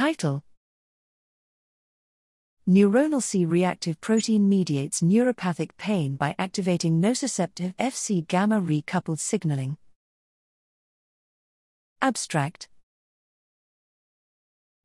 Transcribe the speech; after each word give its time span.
Title 0.00 0.42
Neuronal 2.66 3.22
C 3.22 3.44
reactive 3.44 4.00
protein 4.00 4.48
mediates 4.48 5.02
neuropathic 5.02 5.72
pain 5.76 6.16
by 6.16 6.34
activating 6.38 7.02
nociceptive 7.02 7.76
Fc 7.76 8.26
gamma 8.26 8.62
recoupled 8.62 9.18
signaling. 9.18 9.76
Abstract 12.00 12.70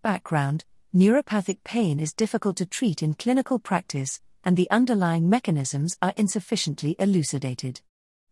Background 0.00 0.64
Neuropathic 0.96 1.58
pain 1.62 2.00
is 2.00 2.14
difficult 2.14 2.56
to 2.56 2.64
treat 2.64 3.02
in 3.02 3.12
clinical 3.12 3.58
practice, 3.58 4.22
and 4.42 4.56
the 4.56 4.70
underlying 4.70 5.28
mechanisms 5.28 5.98
are 6.00 6.14
insufficiently 6.16 6.96
elucidated. 6.98 7.82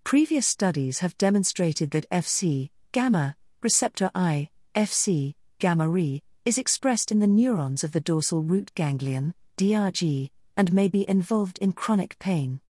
Previous 0.02 0.46
studies 0.46 1.00
have 1.00 1.18
demonstrated 1.18 1.90
that 1.90 2.08
Fc, 2.08 2.70
gamma, 2.92 3.36
receptor 3.62 4.10
I, 4.14 4.48
Fc, 4.74 5.34
gamma 5.58 5.86
re, 5.86 6.22
is 6.50 6.58
expressed 6.58 7.12
in 7.12 7.20
the 7.20 7.28
neurons 7.28 7.84
of 7.84 7.92
the 7.92 8.00
dorsal 8.00 8.42
root 8.42 8.74
ganglion, 8.74 9.32
DRG, 9.56 10.30
and 10.56 10.72
may 10.72 10.88
be 10.88 11.08
involved 11.08 11.58
in 11.58 11.70
chronic 11.70 12.18
pain. 12.18 12.60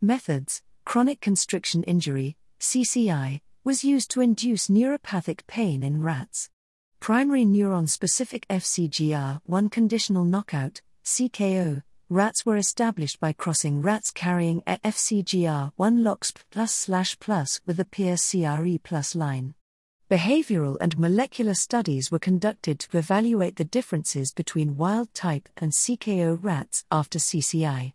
Methods 0.00 0.62
Chronic 0.84 1.20
constriction 1.20 1.82
injury, 1.82 2.36
CCI, 2.60 3.40
was 3.64 3.82
used 3.82 4.12
to 4.12 4.20
induce 4.20 4.68
neuropathic 4.68 5.48
pain 5.48 5.82
in 5.82 6.00
rats. 6.00 6.48
Primary 7.00 7.44
neuron 7.44 7.88
specific 7.88 8.46
FCGR1 8.46 9.68
conditional 9.68 10.24
knockout, 10.24 10.80
CKO, 11.04 11.82
rats 12.08 12.46
were 12.46 12.56
established 12.56 13.18
by 13.18 13.32
crossing 13.32 13.82
rats 13.82 14.12
carrying 14.12 14.62
a 14.64 14.78
FCGR1 14.84 16.04
LOX 16.04 16.32
plus 16.52 16.72
slash 16.72 17.18
plus 17.18 17.60
with 17.66 17.78
the 17.78 17.84
Pirt 17.84 18.20
CRE 18.30 18.78
plus 18.84 19.16
line. 19.16 19.56
Behavioral 20.10 20.76
and 20.82 20.98
molecular 20.98 21.54
studies 21.54 22.10
were 22.10 22.18
conducted 22.18 22.78
to 22.78 22.98
evaluate 22.98 23.56
the 23.56 23.64
differences 23.64 24.32
between 24.32 24.76
wild 24.76 25.12
type 25.14 25.48
and 25.56 25.72
CKO 25.72 26.38
rats 26.42 26.84
after 26.92 27.18
CCI. 27.18 27.94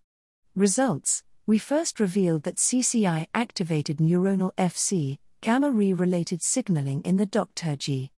Results 0.56 1.24
We 1.46 1.60
first 1.60 2.00
revealed 2.00 2.44
that 2.44 2.56
CCI 2.56 3.28
activated 3.36 3.98
neuronal 3.98 4.56
FC, 4.56 5.20
gamma 5.42 5.70
re 5.70 5.94
related 5.94 6.42
signaling 6.42 7.02
in 7.02 7.18
the 7.18 7.28
DOCTRG. 7.28 8.10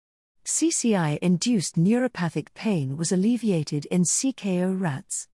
CCI 0.44 1.18
induced 1.18 1.74
neuropathic 1.74 2.54
pain 2.54 2.96
was 2.96 3.10
alleviated 3.10 3.86
in 3.86 4.02
CKO 4.02 4.80
rats. 4.80 5.26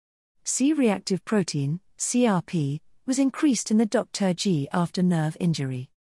C 0.45 0.73
reactive 0.73 1.25
protein, 1.25 1.81
CRP, 1.99 2.79
was 3.05 3.19
increased 3.19 3.73
in 3.73 3.79
the 3.79 3.87
DOCTRG 3.87 4.69
after 4.73 5.03
nerve 5.03 5.37
injury. 5.41 5.91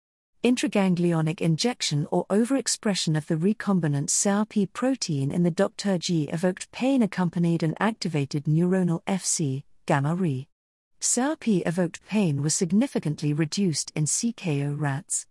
Intraganglionic 0.45 1.41
injection 1.41 2.06
or 2.11 2.27
overexpression 2.27 3.17
of 3.17 3.27
the 3.28 3.34
recombinant 3.34 4.11
CRP 4.11 4.70
protein 4.75 5.31
in 5.31 5.42
the 5.42 5.50
DOCTRG 5.50 6.34
evoked 6.34 6.70
pain 6.70 7.00
accompanied 7.00 7.62
an 7.62 7.75
activated 7.81 8.45
neuronal 8.45 9.03
FC, 9.05 9.62
gamma 9.87 10.15
re. 10.15 10.47
CRP 11.00 11.67
evoked 11.67 12.06
pain 12.06 12.42
was 12.42 12.55
significantly 12.55 13.33
reduced 13.33 13.91
in 13.95 14.05
CKO 14.05 14.78
rats. 14.78 15.27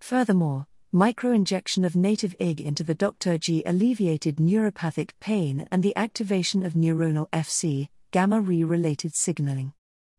Furthermore, 0.00 0.66
microinjection 0.94 1.84
of 1.84 1.94
native 1.94 2.34
IG 2.40 2.62
into 2.62 2.82
the 2.82 2.94
DOCTRG 2.94 3.64
alleviated 3.66 4.36
neuropathic 4.36 5.10
pain 5.20 5.68
and 5.70 5.82
the 5.82 5.94
activation 5.94 6.64
of 6.64 6.72
neuronal 6.72 7.28
FC, 7.32 7.90
gamma 8.12 8.40
re 8.40 8.64
related 8.64 9.14
signaling. 9.14 9.74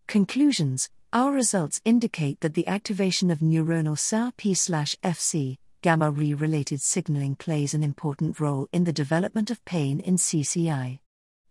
Conclusions 0.05 0.91
our 1.15 1.31
results 1.31 1.79
indicate 1.85 2.41
that 2.41 2.55
the 2.55 2.67
activation 2.67 3.31
of 3.31 3.39
neuronal 3.39 3.95
CRP/FC 3.95 5.57
gamma 5.81 6.11
re 6.11 6.33
related 6.33 6.81
signaling 6.81 7.37
plays 7.37 7.73
an 7.73 7.81
important 7.81 8.37
role 8.37 8.67
in 8.73 8.83
the 8.83 8.91
development 8.91 9.49
of 9.49 9.63
pain 9.63 10.01
in 10.01 10.17
CCI. 10.17 10.99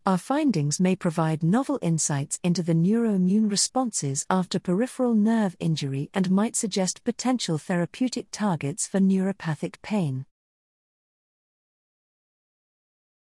Our 0.04 0.18
findings 0.18 0.80
may 0.80 0.94
provide 0.94 1.42
novel 1.42 1.78
insights 1.80 2.38
into 2.44 2.62
the 2.62 2.74
neuroimmune 2.74 3.50
responses 3.50 4.26
after 4.28 4.58
peripheral 4.58 5.14
nerve 5.14 5.56
injury 5.58 6.10
and 6.12 6.30
might 6.30 6.56
suggest 6.56 7.02
potential 7.02 7.56
therapeutic 7.56 8.26
targets 8.30 8.86
for 8.86 9.00
neuropathic 9.00 9.76
pain. 9.80 10.26